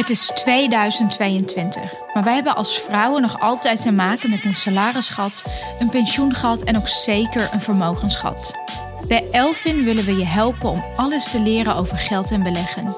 [0.00, 5.44] Het is 2022, maar wij hebben als vrouwen nog altijd te maken met een salarisgat,
[5.78, 8.54] een pensioengat en ook zeker een vermogensgat.
[9.08, 12.96] Bij Elfin willen we je helpen om alles te leren over geld en beleggen.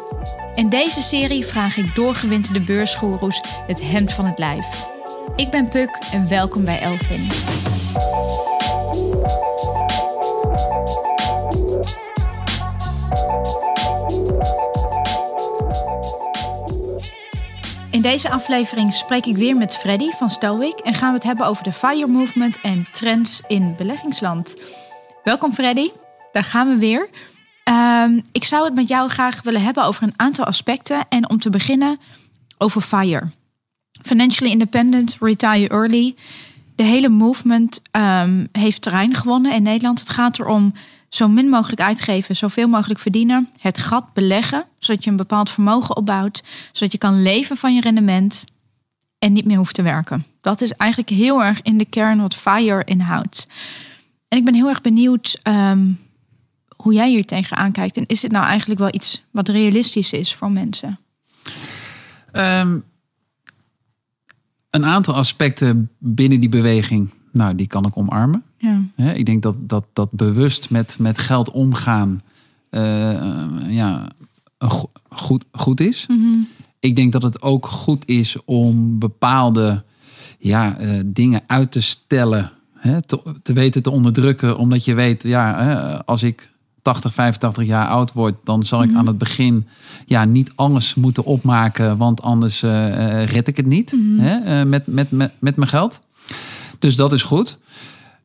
[0.55, 4.87] In deze serie vraag ik doorgewinterde beursgoeroes het hemd van het lijf.
[5.37, 7.72] Ik ben Puk en welkom bij Elfin.
[18.03, 21.47] In deze aflevering spreek ik weer met Freddy van Stoic en gaan we het hebben
[21.47, 24.57] over de FIRE movement en trends in beleggingsland.
[25.25, 25.89] Welkom Freddy,
[26.33, 27.09] daar gaan we weer.
[27.65, 31.39] Ehm, ik zou het met jou graag willen hebben over een aantal aspecten en om
[31.39, 31.99] te beginnen
[32.59, 33.31] over FIRE.
[34.03, 36.15] Financially Independent, Retire Early.
[36.75, 40.01] De hele movement um, heeft terrein gewonnen in Nederland.
[40.01, 40.73] Het gaat erom
[41.15, 43.49] zo min mogelijk uitgeven, zoveel mogelijk verdienen.
[43.59, 46.43] Het gat beleggen, zodat je een bepaald vermogen opbouwt.
[46.73, 48.45] Zodat je kan leven van je rendement
[49.19, 50.25] en niet meer hoeft te werken.
[50.41, 53.49] Dat is eigenlijk heel erg in de kern wat FIRE inhoudt.
[54.29, 55.99] En ik ben heel erg benieuwd um,
[56.77, 57.97] hoe jij hier tegenaan kijkt.
[57.97, 60.99] En is dit nou eigenlijk wel iets wat realistisch is voor mensen?
[62.33, 62.83] Um,
[64.71, 68.45] een aantal aspecten binnen die beweging, nou, die kan ik omarmen.
[68.97, 69.13] Ja.
[69.13, 72.23] ik denk dat, dat, dat bewust met, met geld omgaan
[72.73, 73.21] uh,
[73.69, 74.09] ja,
[75.09, 76.05] goed, goed is.
[76.09, 76.49] Mm
[76.81, 79.83] Ik denk dat het ook goed is om bepaalde
[80.39, 85.23] ja, uh, dingen uit te stellen, hè, te, te, weten te onderdrukken, omdat je weet,
[85.23, 86.51] ja, als ik
[86.83, 89.67] 80, 85 jaar oud word, dan zal ik mm aan het begin
[90.07, 94.87] ja, niet alles moeten opmaken, want anders uh, red ik het niet mm hè, met,
[94.87, 96.01] met, met, met mijn geld.
[96.79, 97.59] Dus dat is goed.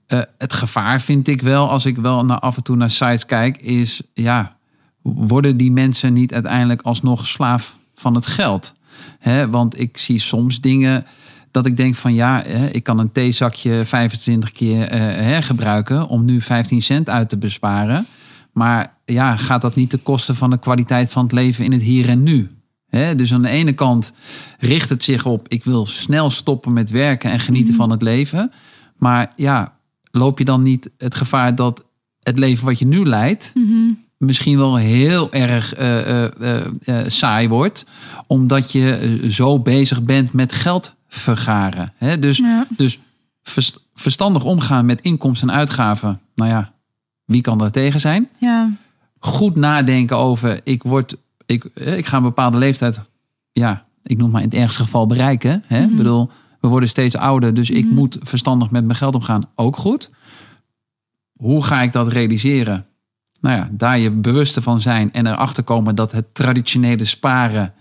[0.07, 3.25] Uh, het gevaar vind ik wel, als ik wel naar af en toe naar sites
[3.25, 4.57] kijk, is ja,
[5.01, 8.73] worden die mensen niet uiteindelijk alsnog slaaf van het geld?
[9.49, 11.05] Want ik zie soms dingen
[11.51, 16.41] dat ik denk van ja, ik kan een theezakje 25 keer uh, hergebruiken om nu
[16.41, 18.05] 15 cent uit te besparen.
[18.51, 21.81] Maar ja, gaat dat niet ten koste van de kwaliteit van het leven in het
[21.81, 22.49] hier en nu?
[22.89, 24.13] He, dus aan de ene kant
[24.59, 27.81] richt het zich op, ik wil snel stoppen met werken en genieten mhm.
[27.81, 28.51] van het leven.
[28.97, 29.73] Maar ja,
[30.17, 31.85] loop je dan niet het gevaar dat
[32.19, 33.91] het leven wat je nu leidt, mhm.
[34.17, 36.25] misschien wel heel erg uh,
[37.07, 37.85] saai wordt,
[38.27, 41.93] omdat je zo bezig bent met geld vergaren.
[41.97, 42.19] Hè?
[42.19, 42.41] Dus,
[42.77, 42.99] dus
[43.93, 46.19] verstandig omgaan met inkomsten en uitgaven.
[46.35, 46.73] Nou ja,
[47.25, 48.29] wie kan daar tegen zijn?
[48.39, 48.71] Ja.
[49.19, 53.01] Goed nadenken over, ik, word, ik, ik ga een bepaalde leeftijd,
[53.51, 55.63] ja, ik noem maar in het ergste geval bereiken.
[55.67, 55.81] Hè?
[55.81, 55.95] Ik mhm.
[55.95, 56.29] bedoel,
[56.67, 57.93] we worden steeds ouder, dus ik mhm.
[57.93, 59.49] moet verstandig met mijn geld omgaan.
[59.55, 60.09] Ook goed.
[61.33, 62.85] Hoe ga ik dat realiseren?
[63.39, 67.73] Nou ja, daar je bewust van zijn en erachter komen dat het traditionele sparen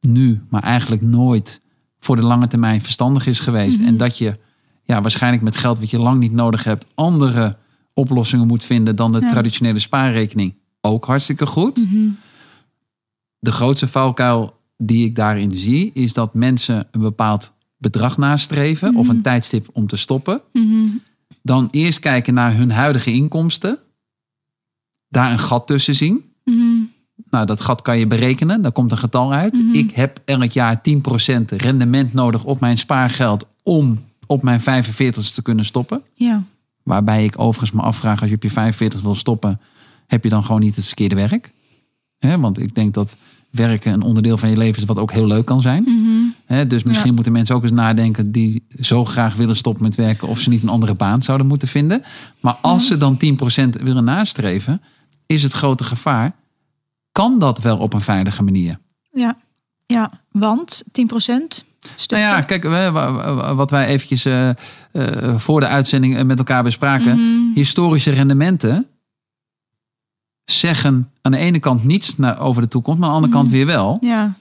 [0.00, 1.60] nu, maar eigenlijk nooit
[1.98, 3.78] voor de lange termijn verstandig is geweest.
[3.78, 3.88] Mhm.
[3.88, 4.38] En dat je
[4.82, 7.56] ja, waarschijnlijk met geld wat je lang niet nodig hebt, andere
[7.94, 10.54] oplossingen moet vinden dan de traditionele spaarrekening.
[10.80, 11.78] Ook hartstikke goed.
[11.78, 12.08] Mhm.
[13.38, 19.08] De grootste valkuil die ik daarin zie, is dat mensen een bepaald bedrag nastreven of
[19.08, 19.22] een mhm.
[19.22, 20.40] tijdstip om te stoppen.
[20.52, 20.86] Mhm.
[21.42, 23.78] Dan eerst kijken naar hun huidige inkomsten.
[25.08, 26.24] Daar een gat tussen zien.
[26.44, 26.82] Mhm.
[27.30, 28.62] Nou, dat gat kan je berekenen.
[28.62, 29.60] Daar komt een getal uit.
[29.72, 35.42] Ik heb elk jaar 10% rendement nodig op mijn spaargeld om op mijn 45 te
[35.42, 36.02] kunnen stoppen.
[36.14, 36.42] Ja.
[36.82, 39.60] Waarbij ik overigens me afvraag, als je op je 45 wil stoppen,
[40.06, 41.50] heb je dan gewoon niet het verkeerde werk?
[42.20, 43.16] Want ik denk dat
[43.50, 45.82] werken een onderdeel van je leven is wat ook heel leuk kan zijn.
[45.82, 46.68] Mhm.
[46.68, 50.40] dus misschien moeten mensen ook eens nadenken die zo graag willen stoppen met werken of
[50.40, 52.02] ze niet een andere baan zouden moeten vinden.
[52.40, 54.82] Maar als ze dan 10% willen nastreven,
[55.26, 56.32] is het grote gevaar.
[57.12, 58.78] Kan dat wel op een veilige manier?
[59.10, 59.36] Ja,
[59.86, 61.64] ja want 10%.
[62.08, 62.64] Nou ja, kijk,
[63.54, 64.48] wat wij eventjes uh,
[64.92, 67.16] uh, voor de uitzending met elkaar bespraken.
[67.16, 67.54] Mhm.
[67.54, 68.86] Historische rendementen
[70.50, 73.56] zeggen aan de ene kant niets over de toekomst, maar aan de andere kant mhm.
[73.56, 73.98] weer wel.
[74.00, 74.34] Ja.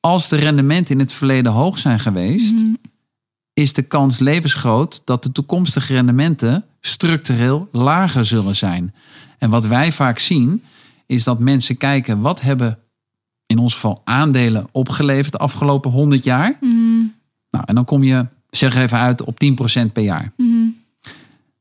[0.00, 2.74] Als de rendementen in het verleden hoog zijn geweest, mhm.
[3.52, 8.94] is de kans levensgroot dat de toekomstige rendementen structureel lager zullen zijn.
[9.38, 10.62] En wat wij vaak zien,
[11.06, 12.78] is dat mensen kijken wat hebben
[13.46, 16.56] in ons geval aandelen opgeleverd de afgelopen 100 jaar.
[16.60, 17.14] Mm.
[17.50, 19.38] Nou, en dan kom je, zeg even uit, op
[19.88, 20.32] 10% per jaar.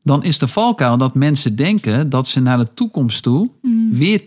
[0.04, 3.94] Dan is de valkuil dat mensen denken dat ze naar de toekomst toe mm.
[3.94, 4.22] weer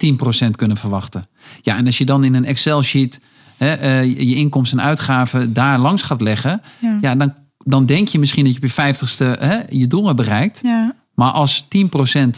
[0.47, 1.25] 10% kunnen verwachten.
[1.63, 3.21] Ja, en als je dan in een Excel-sheet
[3.59, 6.63] uh, je inkomsten en uitgaven daar langs gaat leggen,
[7.01, 7.15] ja.
[7.15, 10.61] dan, dan denk je misschien dat je op je vijftigste hè, je doel hebt bereikt.
[10.63, 10.95] Ja.
[11.15, 12.29] Maar als 10%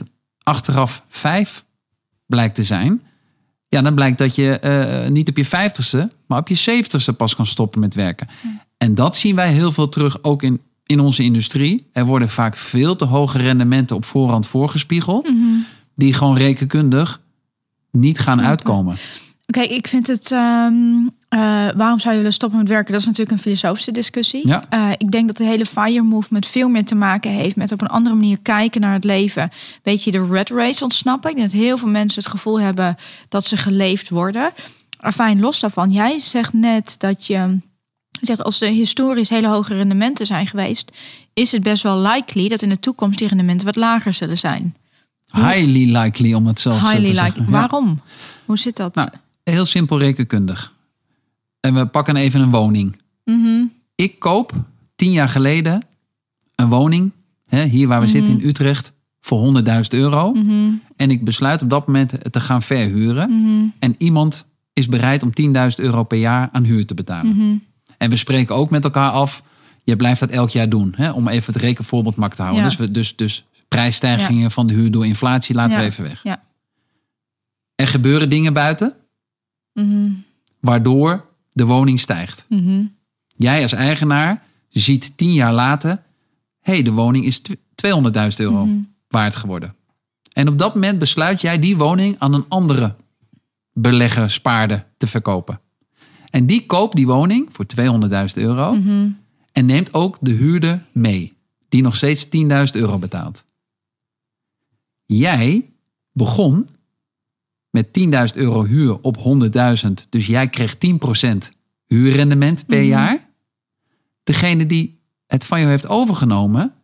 [0.42, 1.64] achteraf 5
[2.26, 3.00] blijkt te zijn,
[3.68, 7.34] Ja, dan blijkt dat je eh, niet op je vijftigste, maar op je zeventigste pas
[7.34, 8.28] kan stoppen met werken.
[8.78, 11.86] En dat zien wij heel veel terug, ook in, in onze industrie.
[11.92, 15.44] Er worden vaak veel te hoge rendementen op voorhand voorgespiegeld, Mhm.
[15.94, 17.20] die gewoon rekenkundig
[17.90, 18.96] niet gaan uitkomen.
[19.46, 20.32] Kijk, ik vind het.
[20.32, 20.74] ehm,
[21.28, 21.40] eh,
[21.76, 22.92] waarom zou je willen stoppen met werken?
[22.92, 24.48] Dat is natuurlijk een filosofische discussie.
[24.48, 24.64] Ja.
[24.68, 27.80] Eh, ik denk dat de hele FIRE movement veel meer te maken heeft met op
[27.80, 29.50] een andere manier kijken naar het leven.
[29.82, 31.30] Weet je, de red race ontsnappen.
[31.30, 32.96] Ik denk dat heel veel mensen het gevoel hebben
[33.28, 34.50] dat ze geleefd worden.
[35.14, 35.88] Fijn, los daarvan.
[35.90, 37.58] Jij zegt net dat je.
[38.20, 40.92] Je Zegt, als er historisch hele hoge rendementen zijn geweest,
[41.34, 44.74] is het best wel likely dat in de toekomst die rendementen wat lager zullen zijn.
[45.30, 47.24] Highly likely om het zelfs Highly te likely.
[47.24, 47.44] zeggen.
[47.44, 47.50] Ja.
[47.50, 48.00] Waarom?
[48.44, 48.94] Hoe zit dat?
[48.94, 49.08] Nou,
[49.44, 50.74] heel simpel rekenkundig.
[51.60, 53.00] En we pakken even een woning.
[53.24, 53.64] Mhm.
[53.94, 54.52] Ik koop
[54.96, 55.82] tien jaar geleden
[56.54, 57.12] een woning,
[57.46, 60.32] hè, hier waar we zitten in Utrecht, voor 100.000 euro.
[60.32, 60.70] Mhm.
[60.96, 63.30] En ik besluit op dat moment het te gaan verhuren.
[63.42, 63.64] Mhm.
[63.78, 67.62] En iemand is bereid om 10.000 euro per jaar aan huur te betalen.
[67.98, 69.42] En we spreken ook met elkaar af,
[69.84, 70.94] je blijft dat elk jaar doen.
[70.96, 72.62] Hè, om even het rekenvoorbeeld mak te houden.
[72.62, 72.68] Ja.
[72.68, 75.78] Dus, we, dus, dus prijsstijgingen van de huur door inflatie laten Ja.
[75.78, 76.20] we even weg.
[76.22, 76.42] Ja.
[77.74, 78.94] Er gebeuren dingen buiten,
[79.72, 80.10] Mhm.
[80.60, 82.46] waardoor de woning stijgt.
[82.48, 82.84] Mhm.
[83.36, 86.02] Jij als eigenaar ziet tien jaar later,
[86.60, 88.78] hé, hey, de woning is tw- 200.000 euro Mhm.
[89.08, 89.74] waard geworden.
[90.32, 92.94] En op dat moment besluit jij die woning aan een andere
[93.72, 95.60] belegger, spaarder te verkopen.
[96.30, 98.72] En die koopt die woning voor 200.000 euro
[99.52, 101.32] en neemt ook de huurder mee,
[101.68, 102.32] die nog steeds 10.000
[102.72, 103.44] euro betaalt.
[105.06, 105.70] Jij
[106.12, 106.68] begon
[107.70, 111.50] met 10.000 euro huur op 100.000, dus jij kreeg 10%
[111.86, 112.86] huurrendement per Mhm.
[112.88, 113.28] jaar.
[114.22, 116.74] Degene die het van jou heeft overgenomen,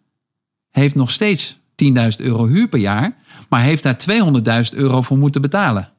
[0.70, 3.16] heeft nog steeds 10.000 euro huur per jaar,
[3.48, 5.92] maar heeft daar 200.000 euro voor moeten betalen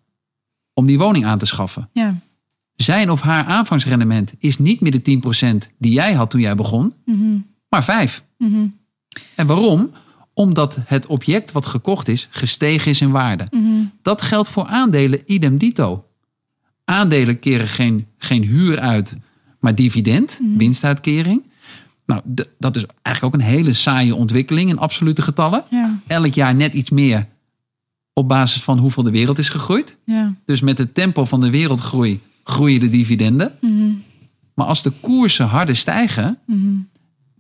[0.74, 1.90] om die woning aan te schaffen.
[1.92, 2.16] Ja.
[2.84, 6.94] Zijn of haar aanvangsrendement is niet meer de 10% die jij had toen jij begon,
[7.06, 7.38] Mhm.
[7.70, 8.24] maar 5.
[8.38, 8.66] Mhm.
[9.36, 9.92] En waarom?
[10.34, 13.48] Omdat het object wat gekocht is gestegen is in waarde.
[13.52, 13.84] Mhm.
[14.02, 16.06] Dat geldt voor aandelen idem dito.
[16.86, 19.16] Aandelen keren geen, geen huur uit,
[19.60, 21.42] maar dividend, winstuitkering.
[22.06, 22.22] Nou,
[22.60, 25.64] dat is eigenlijk ook een hele saaie ontwikkeling in absolute getallen.
[25.70, 26.00] Ja.
[26.08, 27.28] Elk jaar net iets meer
[28.14, 29.98] op basis van hoeveel de wereld is gegroeid.
[30.06, 30.36] Ja.
[30.46, 33.52] Dus met het tempo van de wereldgroei groeien de dividenden.
[33.62, 33.92] Mhm.
[34.54, 36.60] Maar als de koersen harder stijgen, Mhm.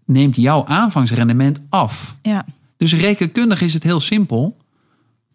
[0.05, 2.15] neemt jouw aanvangsrendement af.
[2.21, 2.45] Ja.
[2.77, 4.57] Dus rekenkundig is het heel simpel.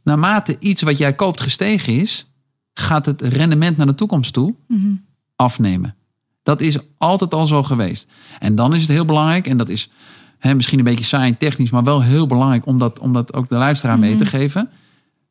[0.03, 2.26] Naarmate iets wat jij koopt gestegen is,
[2.75, 4.93] gaat het rendement naar de toekomst toe Mhm.
[5.37, 5.94] afnemen.
[6.43, 8.06] Dat is altijd al zo geweest.
[8.38, 9.91] En dan is het heel belangrijk, en dat is
[10.38, 13.32] hè, misschien een beetje saai en technisch, maar wel heel belangrijk om dat, om dat
[13.35, 14.69] ook de luisteraar mee te geven.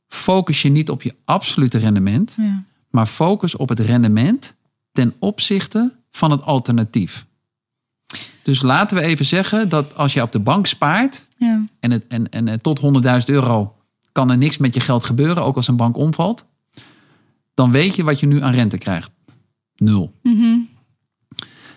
[0.07, 2.63] Focus je niet op je absolute rendement, Ja.
[2.97, 4.55] Maar focus op het rendement
[4.91, 7.25] ten opzichte van het alternatief.
[8.41, 11.65] Dus laten we even zeggen dat als je op de bank spaart Ja.
[11.79, 13.75] en, het, en, en eh, tot 100.000 euro
[14.11, 16.45] kan er niks met je geld gebeuren, ook als een bank omvalt,
[17.53, 19.11] dan weet je wat je nu aan rente krijgt.
[19.75, 20.13] Nul.
[20.23, 20.57] Mhm.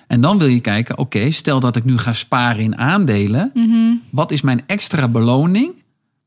[0.06, 3.94] En dan wil je kijken, oké, stel dat ik nu ga sparen in aandelen, Mhm.
[4.11, 5.72] wat is mijn extra beloning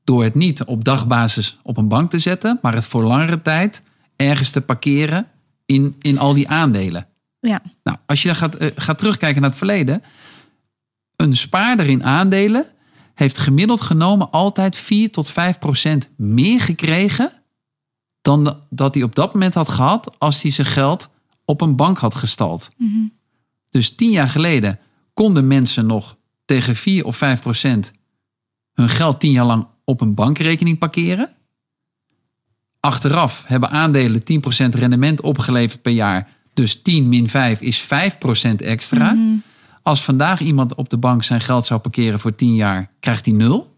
[0.03, 3.83] door het niet op dagbasis op een bank te zetten, maar het voor langere tijd
[4.15, 5.27] ergens te parkeren
[5.65, 7.07] in, in al die aandelen?
[7.39, 7.61] Ja.
[7.83, 10.03] Nou, als je dan gaat, eh, gaat terugkijken naar het verleden.
[11.15, 12.65] Een spaarder in aandelen
[13.13, 17.31] heeft gemiddeld genomen altijd 4 tot 5 procent meer gekregen
[18.21, 21.09] dan dat hij op dat moment had gehad als hij zijn geld
[21.45, 22.69] op een bank had gestald.
[22.77, 23.07] Mhm.
[23.69, 24.79] Dus tien jaar geleden
[25.13, 27.91] konden mensen nog tegen 4 of 5 procent
[28.73, 31.33] hun geld tien jaar lang op een bankrekening parkeren.
[32.85, 34.25] Achteraf hebben aandelen 10%
[34.69, 36.27] rendement opgeleverd per jaar.
[36.53, 39.11] Dus 10 min 5 is 5% extra.
[39.11, 39.35] Mhm.
[39.81, 43.35] Als vandaag iemand op de bank zijn geld zou parkeren voor 10 jaar, krijgt hij
[43.35, 43.75] 0.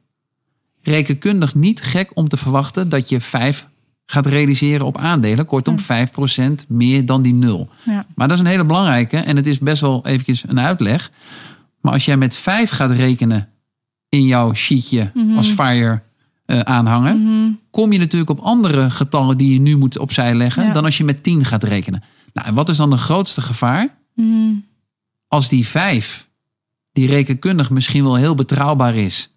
[0.82, 3.68] Rekenkundig niet gek om te verwachten dat je 5
[4.06, 5.46] gaat realiseren op aandelen.
[5.46, 7.70] Kortom, 5% meer dan die 0.
[7.84, 8.06] Ja.
[8.16, 11.12] Maar dat is een hele belangrijke en het is best wel eventjes een uitleg.
[11.82, 13.50] Maar als jij met 5 gaat rekenen
[14.10, 16.02] in jouw sheetje als FIRE
[16.46, 17.52] eh, aanhanger, Mhm.
[17.72, 20.72] kom je natuurlijk op andere getallen die je nu moet opzij leggen Ja.
[20.74, 22.04] dan als je met 10 gaat rekenen.
[22.34, 23.96] Nou, en wat is dan de grootste gevaar?
[24.16, 24.54] Mhm.
[25.28, 26.28] Als die 5,
[26.92, 29.30] die rekenkundig misschien wel heel betrouwbaar is,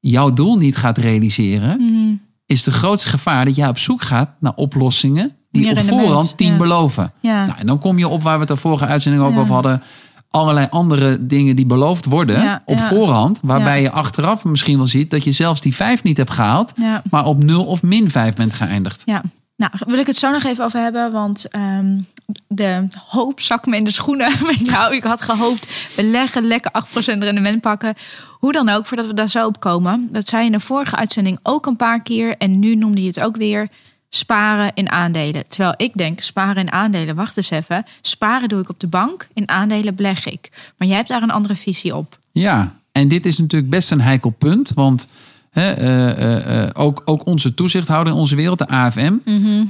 [0.00, 2.14] jouw doel niet gaat realiseren, Mhm.
[2.46, 6.36] is de grootste gevaar dat jij op zoek gaat naar oplossingen die Meer op voorhand
[6.36, 6.56] 10 ja.
[6.58, 7.12] beloven.
[7.20, 7.46] Ja.
[7.46, 9.82] Nou, en dan kom je op waar we het de vorige uitzending ook over hadden.
[10.30, 12.88] Allerlei andere dingen die beloofd worden Ja, op ja.
[12.88, 13.38] voorhand.
[13.42, 13.82] Waarbij Ja.
[13.82, 16.72] je achteraf misschien wel ziet dat je zelfs die 5 niet hebt gehaald.
[17.10, 19.02] Maar op 0 of min 5 bent geëindigd.
[19.04, 19.22] Ja.
[19.56, 21.98] Nou, wil ik het zo nog even over hebben, want ehm,
[22.46, 24.32] de hoop zak me in de schoenen
[24.72, 24.94] jou.
[24.94, 27.94] Ik had gehoopt, we leggen lekker 8% rendement pakken.
[28.38, 30.08] Hoe dan ook, voordat we daar zo op komen.
[30.12, 33.06] Dat zei je in de vorige uitzending ook een paar keer en nu noemde je
[33.06, 33.68] het ook weer
[34.10, 35.44] sparen in aandelen.
[35.48, 37.84] Terwijl ik denk, sparen in aandelen, wacht eens even.
[38.00, 40.72] Sparen doe ik op de bank, in aandelen beleg ik.
[40.76, 42.18] Maar jij hebt daar een andere visie op.
[42.32, 45.06] Ja, en dit is natuurlijk best een heikel punt, want
[45.50, 49.68] He, uh, uh, ook, ook onze toezichthouder in onze wereld, de AFM, mm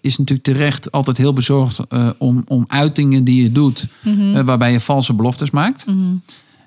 [0.00, 1.80] is natuurlijk terecht altijd heel bezorgd
[2.18, 4.44] om, om uitingen die je doet, mhm.
[4.44, 5.86] waarbij je valse beloftes maakt.
[5.86, 6.16] Mhm.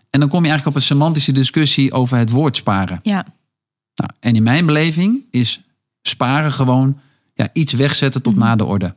[0.10, 3.00] En dan kom je eigenlijk op een semantische discussie over het woord sparen.
[3.02, 3.26] Ja.
[3.96, 5.62] Nou, en in mijn beleving is
[6.08, 7.00] sparen gewoon
[7.34, 8.44] ja, iets wegzetten tot mhm.
[8.44, 8.96] na de orde.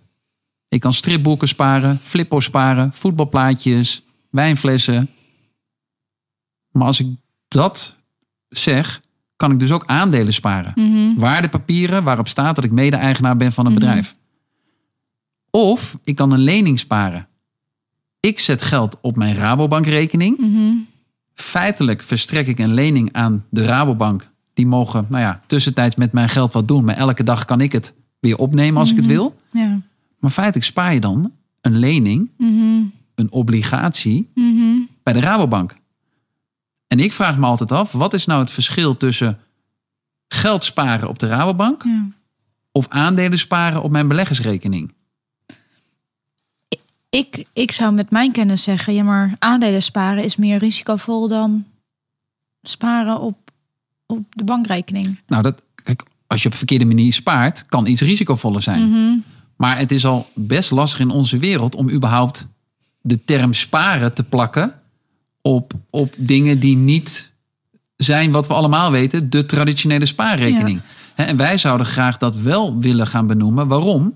[0.69, 5.11] Ik kan stripboeken sparen, flippo sparen, voetbalplaatjes, wijnflessen.
[6.71, 7.07] Maar als ik
[7.49, 7.97] dat
[8.49, 9.00] zeg,
[9.37, 10.73] kan ik dus ook aandelen sparen.
[10.75, 13.81] Mm Waardepapieren waarop staat dat ik mede-eigenaar ben van een mhm.
[13.81, 14.14] bedrijf.
[15.50, 17.29] Of ik kan een lening sparen.
[18.21, 20.38] Ik zet geld op mijn Rabobankrekening.
[20.38, 20.88] Mm
[21.35, 24.29] Feitelijk verstrek ik een lening aan de Rabobank.
[24.61, 26.85] Die mogen, nou ja, tussentijds met mijn geld wat doen.
[26.85, 29.14] Maar elke dag kan ik het weer opnemen als ik het mhm.
[29.14, 29.37] wil.
[29.50, 29.81] Ja.
[30.19, 32.83] Maar feitelijk spaar je dan een lening, mhm.
[33.14, 34.29] een obligatie
[35.02, 35.75] bij de Rabobank.
[36.87, 39.38] En ik vraag me altijd af, wat is nou het verschil tussen
[40.29, 42.07] geld sparen op de Rabobank ja.
[42.73, 44.93] of aandelen sparen op mijn beleggersrekening?
[47.11, 51.64] Ik, ik zou met mijn kennis zeggen, ja, maar aandelen sparen is meer risicovol dan
[52.62, 53.50] sparen op,
[54.11, 55.21] op de bankrekening.
[55.26, 58.88] Nou, dat, kijk, als je op verkeerde manier spaart, kan iets risicovoller zijn.
[58.88, 59.19] Mhm.
[59.57, 62.49] Maar het is al best lastig in onze wereld om überhaupt
[63.00, 64.75] de term sparen te plakken
[65.43, 67.33] op, op dingen die niet
[67.97, 70.81] zijn wat we allemaal weten, de traditionele spaarrekening.
[71.14, 73.69] En wij zouden graag dat wel willen gaan benoemen.
[73.69, 74.14] Waarom?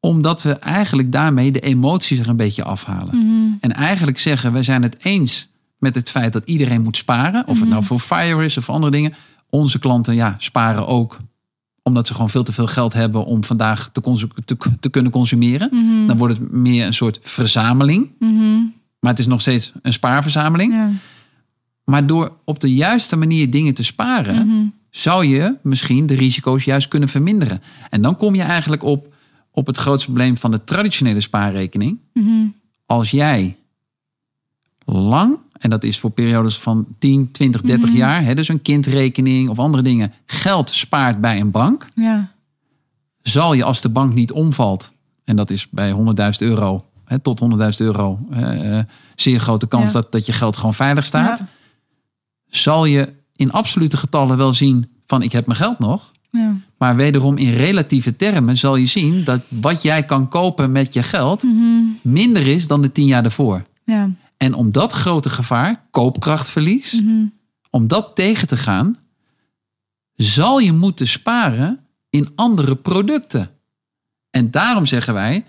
[0.00, 3.16] Omdat we eigenlijk daarmee de emoties er een beetje afhalen.
[3.16, 3.52] Mhm.
[3.60, 5.48] En eigenlijk zeggen, we zijn het eens
[5.80, 7.42] met het feit dat iedereen moet sparen.
[7.46, 7.68] Of het mhm.
[7.68, 9.14] nou voor Fire is of andere dingen.
[9.50, 11.16] Onze klanten ja, sparen ook
[11.82, 15.68] omdat ze gewoon veel te veel geld hebben om vandaag te, te, te kunnen consumeren.
[15.72, 16.06] Mhm.
[16.06, 18.10] Dan wordt het meer een soort verzameling.
[19.00, 20.72] Maar het is nog steeds een spaarverzameling.
[20.72, 20.90] Ja.
[21.84, 24.66] Maar door op de juiste manier dingen te sparen, mhm.
[24.90, 27.62] zou je misschien de risico's juist kunnen verminderen.
[27.90, 29.14] En dan kom je eigenlijk op,
[29.50, 31.98] op het grootste probleem van de traditionele spaarrekening.
[32.12, 32.46] Mhm.
[32.86, 33.56] Als jij
[34.84, 39.48] lang, en dat is voor periodes van 10, 20, 30 jaar, hè, dus een kindrekening
[39.48, 42.32] of andere dingen, geld spaart bij een bank, ja.
[43.22, 44.92] zal je als de bank niet omvalt,
[45.24, 45.98] en dat is bij 100.000
[46.38, 46.84] euro
[47.22, 48.78] tot 100.000 euro, uh,
[49.14, 51.42] zeer grote kans dat, dat je geld gewoon veilig staat.
[52.46, 56.12] Zal je in absolute getallen wel zien van ik heb mijn geld nog.
[56.30, 56.56] Ja.
[56.78, 61.02] Maar wederom in relatieve termen zal je zien dat wat jij kan kopen met je
[61.02, 61.82] geld mhm.
[62.02, 63.62] minder is dan de tien jaar ervoor.
[63.84, 64.10] Ja.
[64.42, 67.26] En om dat grote gevaar, koopkrachtverlies, mhm.
[67.70, 68.96] om dat tegen te gaan,
[70.14, 73.50] zal je moeten sparen in andere producten.
[74.30, 75.44] En daarom zeggen wij,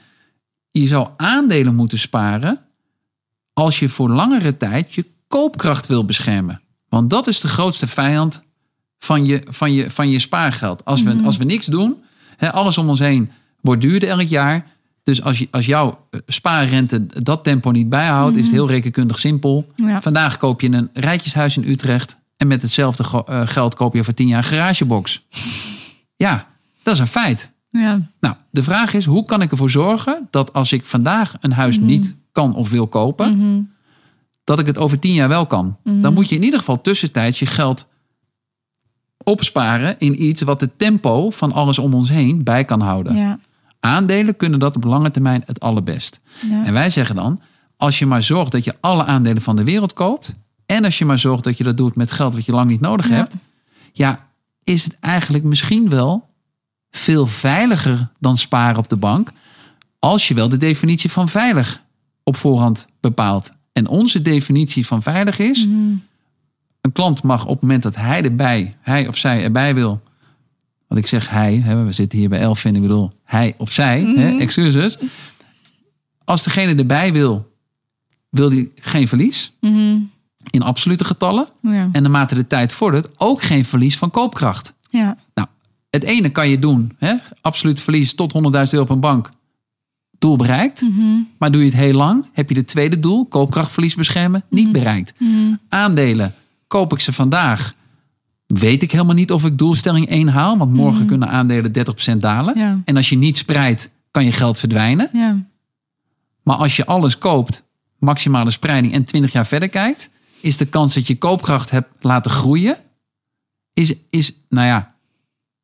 [0.72, 2.60] je zou aandelen moeten sparen
[3.54, 6.62] als je voor langere tijd je koopkracht wil beschermen.
[6.90, 8.42] Want dat is de grootste vijand
[8.98, 10.86] van je, van je, van je spaargeld.
[10.86, 11.26] Als we, mhm.
[11.26, 12.04] als we niks doen,
[12.38, 13.32] hè, alles om ons heen
[13.62, 14.71] wordt duurder elk jaar.
[15.04, 18.60] Dus als, je, als jouw eh, spaarrente dat tempo niet bijhoudt, is het mhm.
[18.60, 19.72] heel rekenkundig simpel.
[20.00, 24.14] Vandaag koop je een rijtjeshuis in Utrecht en met hetzelfde eh, geld koop je voor
[24.14, 25.26] tien jaar een garagebox.
[26.16, 26.48] Ja,
[26.84, 27.52] dat is een feit.
[27.70, 28.10] Ja.
[28.20, 31.78] Nou, de vraag is, hoe kan ik ervoor zorgen dat als ik vandaag een huis
[31.78, 31.86] mhm.
[31.86, 33.62] niet kan of wil kopen, mhm.
[34.44, 35.78] dat ik het over tien jaar wel kan?
[35.84, 37.88] Dan moet je in ieder geval tussentijds je geld
[39.24, 43.16] opsparen in iets wat het tempo van alles om ons heen bij kan houden.
[43.16, 43.40] Ja.
[43.82, 46.20] Aandelen kunnen dat op lange termijn het allerbest.
[46.50, 46.66] Ja.
[46.66, 47.42] En wij zeggen dan,
[47.78, 50.34] als je maar zorgt dat je alle aandelen van de wereld koopt,
[50.66, 52.82] en als je maar zorgt dat je dat doet met geld wat je lang niet
[52.82, 53.36] nodig hebt,
[53.92, 54.28] ja,
[54.64, 56.30] is het eigenlijk misschien wel
[56.92, 59.32] veel veiliger dan sparen op de bank.
[60.00, 61.82] Als je wel de definitie van veilig
[62.24, 63.50] op voorhand bepaalt.
[63.74, 65.96] En onze definitie van veilig is: mhm.
[66.82, 70.02] een klant mag op het moment dat hij erbij, hij of zij erbij wil.
[70.92, 74.40] Wat ik zeg hij, we zitten hier bij Elfin, ik bedoel hij of zij, mm
[74.40, 74.98] excuses.
[76.24, 77.52] Als degene erbij wil,
[78.30, 79.52] wil hij geen verlies.
[79.60, 79.98] Mhm.
[80.50, 81.48] In absolute getallen.
[81.62, 81.90] Ja.
[81.92, 84.74] En naarmate de tijd vordert, ook geen verlies van koopkracht.
[84.90, 85.18] Ja.
[85.34, 85.48] Nou,
[85.90, 87.16] het ene kan je doen, hè?
[87.42, 89.30] absoluut verlies tot 100.000 euro op een bank.
[90.20, 90.82] Doel bereikt.
[90.82, 91.20] Mhm.
[91.38, 94.74] Maar doe je het heel lang, heb je het tweede doel, koopkrachtverlies beschermen, niet mhm.
[94.74, 95.14] bereikt.
[95.18, 95.54] Mhm.
[95.70, 96.34] Aandelen,
[96.68, 97.74] koop ik ze vandaag,
[98.60, 100.58] weet ik helemaal niet of ik doelstelling 1 haal.
[100.58, 101.72] Want morgen kunnen aandelen
[102.16, 102.58] 30% dalen.
[102.58, 102.82] Ja.
[102.86, 105.10] En als je niet spreidt, kan je geld verdwijnen.
[105.14, 105.46] Ja.
[106.44, 107.64] Maar als je alles koopt,
[108.00, 110.10] maximale spreiding en 20 jaar verder kijkt,
[110.42, 112.78] is de kans dat je koopkracht hebt laten groeien,
[113.74, 114.96] is, is nou ja,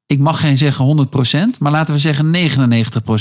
[0.05, 1.07] ik mag geen zeggen
[1.55, 2.29] 100%, maar laten we zeggen 99%.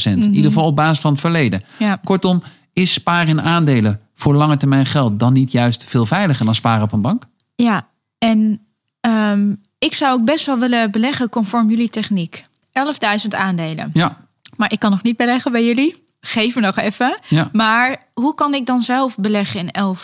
[0.05, 1.63] In ieder geval op basis van het verleden.
[1.79, 2.01] Ja.
[2.05, 2.43] Kortom,
[2.73, 6.83] is sparen in aandelen voor lange termijn geld dan niet juist veel veiliger dan sparen
[6.83, 7.27] op een bank?
[7.55, 8.66] Ja, en
[9.11, 12.45] ehm, ik zou ook best wel willen beleggen conform jullie techniek.
[12.73, 13.91] 11.000 aandelen.
[13.93, 14.17] Ja,
[14.57, 16.05] Maar ik kan nog niet beleggen bij jullie.
[16.21, 17.19] Geef me nog even.
[17.29, 17.49] ja.
[17.53, 19.97] Maar hoe kan ik dan zelf beleggen in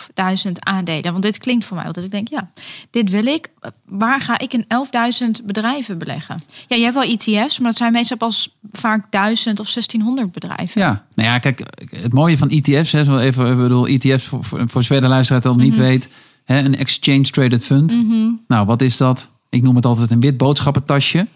[0.45, 1.11] 11.000 aandelen?
[1.11, 2.05] Want dit klinkt voor mij altijd.
[2.05, 2.51] Ik denk, ja,
[2.89, 3.49] dit wil ik.
[3.85, 4.65] Waar ga ik in
[5.39, 6.39] 11.000 bedrijven beleggen?
[6.67, 10.81] Ja, je hebt wel ETF's, maar dat zijn meestal pas vaak 1000 of 1600 bedrijven.
[10.81, 11.59] Ja, nou ja, kijk,
[12.01, 15.41] het mooie van ETF's, hè, zo even, ik bedoel, ETF's voor, voor, voor de luisteraar
[15.41, 16.09] het al niet weet,
[16.45, 17.97] een exchange traded fund.
[18.47, 19.29] Nou, wat is dat?
[19.49, 21.27] Ik noem het altijd een wit boodschappentasje,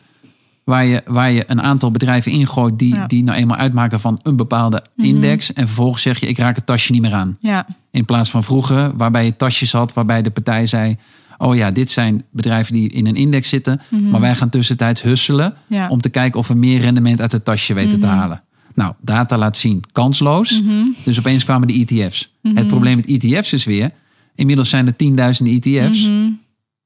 [0.64, 3.08] waar je, waar je een aantal bedrijven ingooit die, Ja.
[3.08, 5.54] die nou eenmaal uitmaken van een bepaalde index.
[5.54, 7.38] En vervolgens zeg je, ik raak het tasje niet meer aan.
[7.40, 10.98] Ja, In plaats van vroeger, waarbij je tasjes had, waarbij de partij zei,
[11.38, 15.54] oh ja, dit zijn bedrijven die in een index zitten, maar wij gaan tussentijds husselen
[15.68, 15.88] Ja.
[15.88, 18.42] om te kijken of we meer rendement uit het tasje weten te halen.
[18.74, 20.62] Nou, data laat zien, kansloos.
[21.04, 22.32] Dus opeens kwamen de ETF's.
[22.54, 23.92] Het probleem met ETF's is weer,
[24.38, 26.10] inmiddels zijn er tienduizenden ETF's.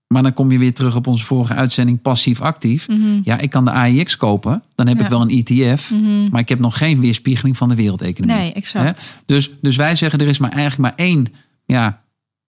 [0.08, 2.88] Maar dan kom je weer terug op onze vorige uitzending passief-actief.
[3.24, 5.03] Ja, ik kan de AIX kopen, dan heb Ja.
[5.03, 5.91] ik wel een ETF,
[6.31, 8.36] maar ik heb nog geen weerspiegeling van de wereldeconomie.
[8.36, 9.10] nee, exact.
[9.10, 9.22] Hè?
[9.25, 11.27] Dus, dus wij zeggen, er is maar eigenlijk maar één
[11.65, 12.01] ja,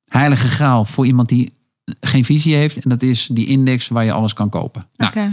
[0.06, 1.52] heilige graal voor iemand die
[2.02, 2.78] geen visie heeft.
[2.84, 4.84] En dat is die index waar je alles kan kopen.
[4.98, 5.32] Nou,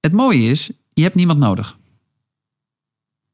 [0.00, 1.76] het mooie is, je hebt niemand nodig.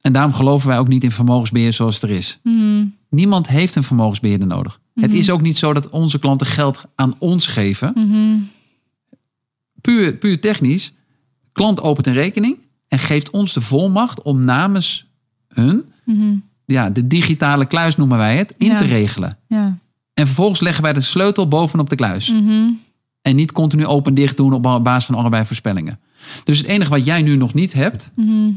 [0.01, 2.39] En daarom geloven wij ook niet in vermogensbeheer zoals het er is.
[2.43, 2.85] Mhm.
[3.11, 4.81] Niemand heeft een vermogensbeheerder nodig.
[4.95, 7.93] Het is ook niet zo dat onze klanten geld aan ons geven.
[7.95, 8.39] Mhm.
[9.81, 10.93] Puur, puur technisch.
[11.53, 12.57] Klant opent een rekening
[12.89, 15.07] en geeft ons de volmacht om namens
[15.49, 16.35] hun, Mhm.
[16.65, 18.77] ja, de digitale kluis noemen wij het, in Ja.
[18.77, 19.39] te regelen.
[19.49, 19.79] Ja.
[20.15, 22.29] En vervolgens leggen wij de sleutel bovenop de kluis.
[22.31, 22.69] Mhm.
[23.23, 25.99] En niet continu open-dicht doen op basis van allebei voorspellingen.
[26.45, 28.51] Dus het enige wat jij nu nog niet hebt, Mhm.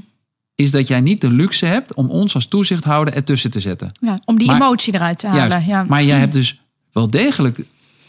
[0.58, 3.92] Is dat jij niet de luxe hebt om ons als toezichthouder ertussen te zetten.
[4.00, 5.50] ja, om die Maar- emotie eruit te halen.
[5.50, 5.68] Juist.
[5.68, 5.84] Ja.
[5.88, 7.60] Maar jij hebt dus wel degelijk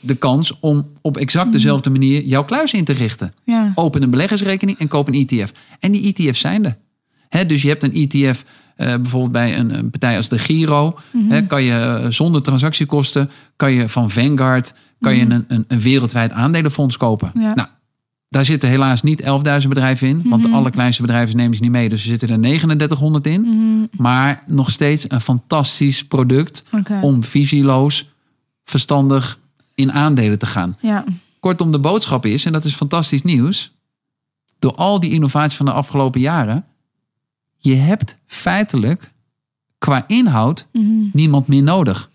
[0.01, 3.33] de kans om op exact dezelfde manier jouw kluis in te richten.
[3.45, 3.73] ja.
[3.75, 5.53] Open een beleggersrekening en koop een ETF.
[5.81, 6.77] En die ETF's zijn er.
[7.29, 8.45] Hè, dus je hebt een ETF
[8.77, 10.99] eh, bijvoorbeeld bij een, een partij als de Giro.
[11.13, 11.31] Mhm.
[11.31, 15.81] hè, kan je eh, zonder transactiekosten, kan je van Vanguard, kan je een, een, een
[15.81, 17.31] wereldwijd aandelenfonds kopen.
[17.35, 17.45] Mhm.
[17.45, 17.55] Ja.
[17.55, 17.69] Nou,
[18.29, 19.23] daar zitten helaas niet
[19.63, 20.23] 11.000 bedrijven in.
[20.25, 21.89] Want de allerkleinste bedrijven nemen ze niet mee.
[21.89, 23.41] Dus er zitten er 3900 in.
[23.41, 24.03] Mhm.
[24.03, 26.63] Maar nog steeds een fantastisch product
[27.01, 28.09] om visieloos,
[28.65, 29.39] verstandig
[29.75, 30.77] in aandelen te gaan.
[30.81, 31.05] Ja.
[31.41, 33.73] Kortom, de boodschap is, en dat is fantastisch nieuws.
[34.59, 36.65] Door al die innovaties van de afgelopen jaren.
[37.59, 39.11] Je hebt feitelijk
[39.79, 40.85] qua inhoud Mhm.
[41.13, 42.11] niemand meer nodig.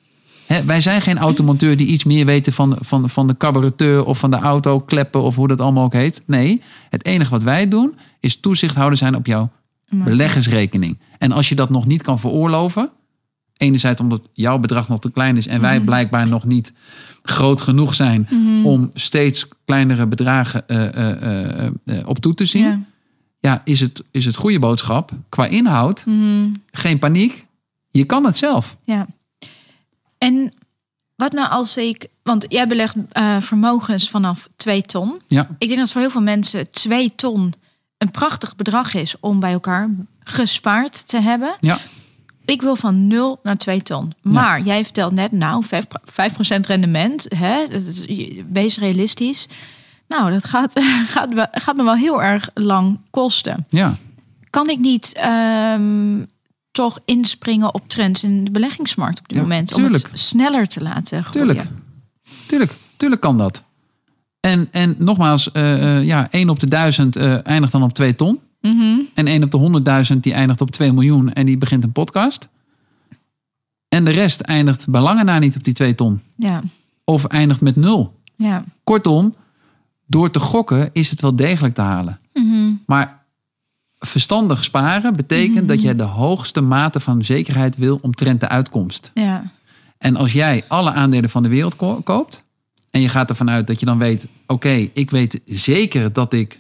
[0.66, 4.32] Wij zijn geen automonteur die iets meer weten van, van, van de carburateur of van
[4.32, 6.22] de auto, kleppen of hoe dat allemaal ook heet.
[6.26, 9.50] Nee, het enige wat wij doen is toezichthouder zijn op jouw
[9.90, 11.00] beleggersrekening.
[11.18, 12.90] En als je dat nog niet kan veroorloven,
[13.58, 16.74] enerzijds omdat jouw bedrag nog te klein is en wij blijkbaar nog niet
[17.24, 18.28] groot genoeg zijn
[18.64, 22.80] om steeds kleinere bedragen eh, eh, eh, op toe te zien, ja.
[23.40, 23.62] Ja.
[23.66, 26.48] is, het, is het goede boodschap qua inhoud, Mhm.
[26.72, 27.46] geen paniek.
[27.92, 28.78] Je kan het zelf.
[28.84, 29.08] Ja.
[30.24, 30.52] En
[31.16, 32.08] wat nou als ik...
[32.24, 35.22] Want jij belegt eh, vermogens vanaf 2 ton.
[35.28, 37.54] Ja, Ik denk dat voor heel veel mensen 2 ton
[37.98, 39.90] een prachtig bedrag is om bij elkaar
[40.24, 41.56] gespaard te hebben.
[41.60, 41.80] ja.
[42.46, 44.14] Ik wil van 0 naar 2 ton.
[44.22, 45.68] Maar jij vertelt net, nou, 5%,
[46.04, 47.26] 5 rendement.
[47.36, 47.68] Hè?
[47.68, 48.06] Dat is-
[48.52, 49.48] Wees realistisch.
[50.08, 50.80] Nou, dat gaat,
[51.14, 53.66] gaat, gaat me wel heel erg lang kosten.
[53.70, 53.96] ja.
[54.50, 56.22] Kan ik niet ehm,
[56.74, 59.68] toch inspringen op trends in de beleggingsmarkt op dit Ja, moment?
[59.68, 60.04] tuurlijk.
[60.06, 61.48] Om het sneller te laten groeien.
[61.48, 61.70] Tuurlijk.
[62.48, 63.64] Tuurlijk, tuurlijk kan dat.
[64.40, 68.16] En, en nogmaals, eh, eh, ja, 1 op de 1000 eh, eindigt dan op 2
[68.16, 68.40] ton.
[68.62, 69.00] Mhm.
[69.14, 69.58] En 1 op de
[70.14, 72.48] 100.000 die eindigt op 2 miljoen en die begint een podcast.
[73.88, 76.22] En de rest eindigt bij lange na niet op die 2 ton.
[76.36, 76.62] Ja,
[77.04, 78.20] Of eindigt met nul.
[78.36, 78.64] ja.
[78.84, 79.36] Kortom,
[80.08, 82.20] door te gokken is het wel degelijk te halen.
[82.34, 82.72] Mhm.
[82.86, 83.23] Maar
[84.08, 89.12] verstandig sparen betekent dat je de hoogste mate van zekerheid wil omtrent de uitkomst.
[89.14, 89.52] ja.
[89.98, 92.44] En als jij alle aandelen van de wereld ko- koopt.
[92.90, 96.60] en je gaat ervan uit dat je dan weet: oké, ik weet zeker dat ik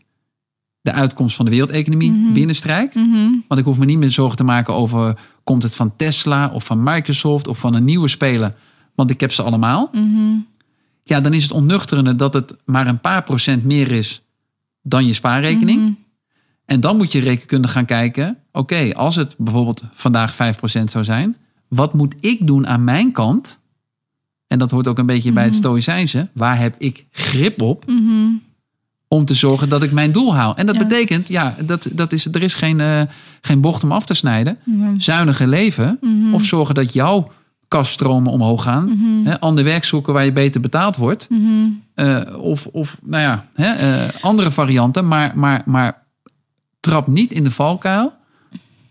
[0.81, 2.95] de uitkomst van de wereldeconomie binnenstrijk.
[2.95, 3.29] Mhm.
[3.47, 6.63] Want ik hoef me niet meer zorgen te maken over: komt het van Tesla of
[6.65, 8.55] van Microsoft of van een nieuwe speler?
[8.95, 9.89] Want ik heb ze allemaal.
[9.91, 10.35] Mhm.
[11.03, 14.21] Ja, dan is het onnuchterende dat het maar een paar procent meer is
[14.81, 15.95] dan je spaarrekening.
[16.65, 16.73] Mhm.
[16.73, 18.37] En dan moet je rekenkundig gaan kijken.
[18.51, 21.35] Oké, als het bijvoorbeeld vandaag 5% zou zijn.
[21.67, 23.59] Wat moet ik doen aan mijn kant?
[24.47, 26.27] En dat hoort ook een beetje bij het stoïcijnse.
[26.33, 27.85] Waar heb ik grip op?
[27.87, 28.29] Mhm.
[29.07, 30.55] Om te zorgen dat ik mijn doel haal.
[30.55, 30.81] En dat Ja.
[30.87, 33.01] betekent, ja, dat, dat is, er is geen, eh,
[33.41, 34.57] geen bocht om af te snijden.
[34.97, 35.97] Zuinige leven.
[36.01, 36.33] Mhm.
[36.33, 37.27] Of zorgen dat jouw
[37.67, 38.85] kaststromen omhoog gaan.
[38.89, 39.25] Mhm.
[39.27, 41.29] Hè, ander werk zoeken waar je beter betaald wordt.
[41.29, 41.69] Mhm.
[41.93, 45.07] Eh, of, of, nou ja, hè, eh, andere varianten.
[45.07, 46.02] Maar, maar, maar
[46.83, 48.13] trap niet in de valkuil.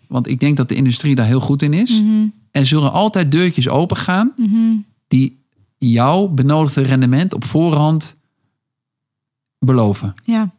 [0.06, 2.00] Want ik denk dat de industrie daar heel goed in is.
[2.00, 2.26] Mhm.
[2.50, 4.76] Er zullen altijd deurtjes open gaan Mhm.
[5.08, 5.40] die
[5.78, 8.14] jouw benodigde rendement op voorhand
[9.58, 10.14] beloven.
[10.24, 10.50] Ja.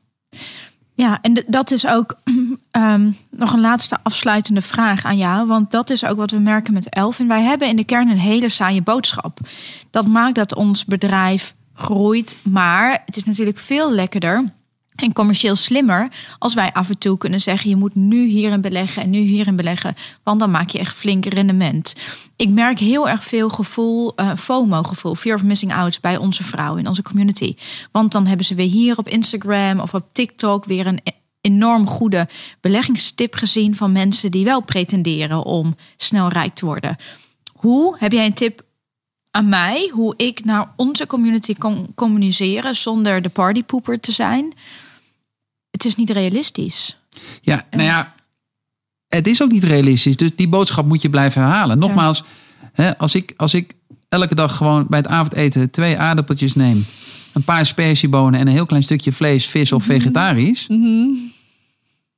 [0.95, 2.17] Ja, en dat is ook
[2.71, 5.47] ehm, nog een laatste afsluitende vraag aan jou.
[5.47, 7.27] Want dat is ook wat we merken met Elvin.
[7.27, 9.39] Wij hebben in de kern een hele saaie boodschap.
[9.89, 12.37] Dat maakt dat ons bedrijf groeit.
[12.49, 14.43] Maar het is natuurlijk veel lekkerder
[14.95, 16.07] en commercieel slimmer
[16.39, 19.55] als wij af en toe kunnen zeggen: je moet nu hierin beleggen en nu hierin
[19.55, 21.95] beleggen, want dan maak je echt flink rendement.
[22.35, 26.79] Ik merk heel erg veel gevoel, eh, FOMO-gevoel, fear of missing out bij onze vrouwen
[26.79, 27.55] in onze community.
[27.91, 30.99] Want dan hebben ze weer hier op Instagram of op TikTok weer een
[31.41, 32.27] enorm goede
[32.61, 36.95] beleggingstip gezien van mensen die wel pretenderen om snel rijk te worden.
[37.53, 38.65] Hoe heb jij een tip
[39.35, 44.53] aan mij hoe ik naar onze community kan communiceren zonder de partypoeper te zijn?
[45.71, 46.97] Het is niet realistisch.
[47.41, 48.13] Ja, nou ja,
[49.07, 50.17] het is ook niet realistisch.
[50.17, 51.77] Dus die boodschap moet je blijven herhalen.
[51.77, 52.23] Nogmaals,
[52.73, 53.73] hè, als, ik, als ik
[54.09, 56.85] elke dag gewoon bij het avondeten twee aardappeltjes neem,
[57.33, 60.67] een paar spersiebonen en een heel klein stukje vlees, vis of vegetarisch,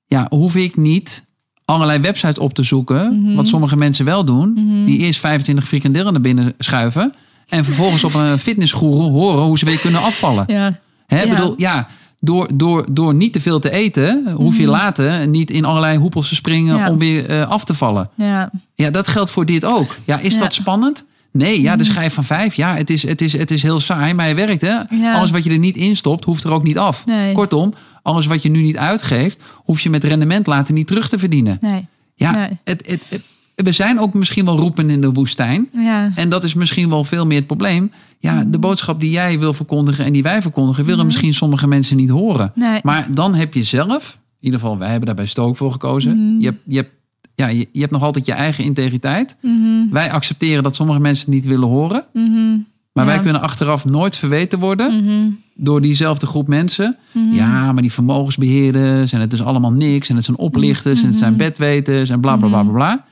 [0.05, 1.24] ja, hoef ik niet
[1.65, 4.53] allerlei websites op te zoeken, wat sommige mensen wel doen,
[4.85, 7.13] die eerst 25 frikandellen naar binnen schuiven
[7.49, 10.43] en vervolgens op een fitnessgoeroe horen hoe ze weer kunnen afvallen.
[10.47, 10.79] Ja.
[11.07, 11.29] Hè, Ja.
[11.29, 11.87] bedoel, ja,
[12.19, 16.27] door, door, door niet te veel te eten, hoef je later niet in allerlei hoepels
[16.29, 16.83] te springen Mhm.
[16.85, 16.91] Ja.
[16.91, 18.09] om weer eh, af te vallen.
[18.15, 18.49] Ja.
[18.75, 19.95] Ja, dat geldt voor dit ook.
[20.05, 20.29] Ja, is Ja.
[20.29, 20.39] Mhm.
[20.39, 21.05] dat spannend?
[21.31, 22.55] Nee, ja, de schijf van vijf.
[22.55, 24.73] Ja, het is, het, is, het is heel saai, maar je werkt hè.
[25.13, 27.05] Alles wat je er niet in stopt, hoeft er ook niet af.
[27.05, 27.33] Nee.
[27.33, 27.73] Kortom,
[28.05, 31.57] alles wat je nu niet uitgeeft, hoef je met rendement later niet terug te verdienen.
[31.61, 31.87] Nee.
[32.15, 32.49] Ja, Nee.
[32.63, 33.23] het, het, het-
[33.55, 35.67] we zijn ook misschien wel roepen in de woestijn.
[35.73, 36.11] Ja.
[36.15, 37.91] En dat is misschien wel veel meer het probleem.
[38.19, 41.97] Ja, de boodschap die jij wil verkondigen en die wij verkondigen, willen misschien sommige mensen
[41.97, 42.51] niet horen.
[42.55, 42.79] Nee.
[42.83, 46.37] Maar dan heb je zelf, in ieder geval, wij hebben daar bij Stook voor gekozen.
[46.39, 46.91] Je, hebt, je, hebt,
[47.35, 49.35] ja, je, je hebt nog altijd je eigen integriteit.
[49.41, 49.89] Mhm.
[49.91, 52.05] Wij accepteren dat sommige mensen het niet willen horen.
[52.13, 52.57] Mhm.
[52.95, 53.11] Maar Ja.
[53.11, 55.29] wij kunnen achteraf nooit verweten worden Mhm.
[55.55, 56.97] door diezelfde groep mensen.
[57.31, 60.09] Ja, maar die vermogensbeheerders en het is allemaal niks.
[60.09, 63.05] En het zijn oplichters en het zijn bedweters en bla bla bla bla bla.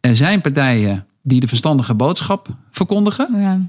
[0.00, 3.28] Er zijn partijen die de verstandige boodschap verkondigen.
[3.40, 3.60] Ja.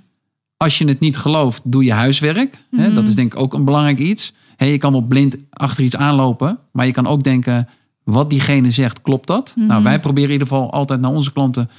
[0.57, 2.63] Als je het niet gelooft, doe je huiswerk.
[2.93, 4.33] Dat is denk ik ook een belangrijk iets.
[4.55, 6.57] Hè, je kan wel blind achter iets aanlopen.
[6.71, 7.67] Maar je kan ook denken,
[8.03, 9.53] wat diegene zegt, klopt dat?
[9.55, 11.69] Nou, wij proberen in ieder geval altijd naar onze klanten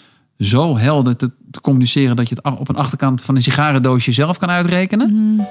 [0.40, 2.16] zo helder te, te communiceren...
[2.16, 5.46] dat je het op een achterkant van een sigarendoosje zelf kan uitrekenen.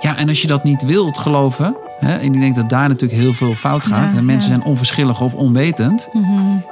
[0.00, 1.76] Ja, en als je dat niet wilt geloven...
[2.00, 4.10] Hè, en ik denk dat daar natuurlijk heel veel fout gaat...
[4.10, 4.56] Ja, en mensen ja.
[4.56, 6.08] zijn onverschillig of onwetend...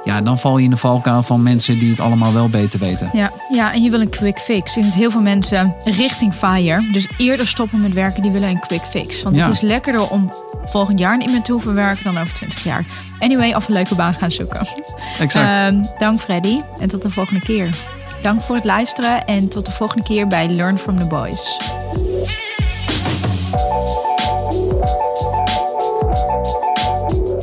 [0.03, 3.09] ja, dan val je in de valkuil van mensen die het allemaal wel beter weten.
[3.13, 4.77] Ja, ja, en je wil een quick fix.
[4.77, 8.59] Ik dat heel veel mensen richting FIRE, dus eerder stoppen met werken, die willen een
[8.59, 9.23] quick fix.
[9.23, 9.43] Want Ja.
[9.45, 10.31] het is lekkerder om
[10.63, 12.85] volgend jaar niet meer te hoeven werken dan over 20 jaar.
[13.19, 14.67] Anyway, of een leuke baan gaan zoeken.
[15.19, 15.49] Exact.
[15.49, 17.69] Ehm, dank Freddy en tot de volgende keer.
[18.21, 21.57] Dank voor het luisteren en tot de volgende keer bij Learn from the Boys.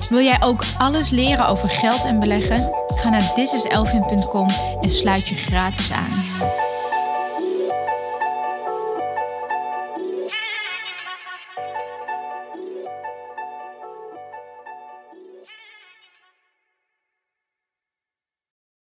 [0.08, 2.70] Wil jij ook alles leren over geld en beleggen?
[2.86, 4.48] Ga naar thisiselfin.com
[4.80, 6.25] en sluit je gratis aan.